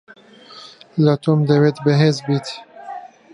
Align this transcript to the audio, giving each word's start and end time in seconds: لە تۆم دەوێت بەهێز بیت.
لە 1.03 1.13
تۆم 1.23 1.39
دەوێت 1.49 1.77
بەهێز 1.85 2.17
بیت. 2.27 2.47